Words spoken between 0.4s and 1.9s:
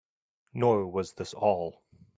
Nor was this all.